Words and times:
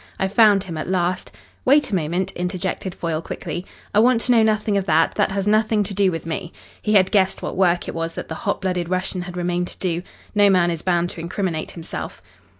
I 0.17 0.27
found 0.27 0.63
him 0.63 0.79
at 0.79 0.89
last" 0.89 1.31
"Wait 1.63 1.91
a 1.91 1.95
moment," 1.95 2.31
interjected 2.31 2.95
Foyle 2.95 3.21
quickly. 3.21 3.67
"I 3.93 3.99
want 3.99 4.21
to 4.21 4.31
know 4.31 4.41
nothing 4.41 4.75
of 4.75 4.85
that; 4.85 5.13
that 5.13 5.31
has 5.31 5.45
nothing 5.45 5.83
to 5.83 5.93
do 5.93 6.09
with 6.09 6.25
me." 6.25 6.51
He 6.81 6.93
had 6.93 7.11
guessed 7.11 7.43
what 7.43 7.55
work 7.55 7.87
it 7.87 7.93
was 7.93 8.15
that 8.15 8.27
the 8.27 8.33
hot 8.49 8.61
blooded 8.61 8.89
Russian 8.89 9.21
had 9.21 9.37
remained 9.37 9.67
to 9.67 9.77
do. 9.77 10.01
No 10.33 10.49
man 10.49 10.71
is 10.71 10.81
bound 10.81 11.11
to 11.11 11.19
incriminate 11.19 11.73
himself. 11.73 12.23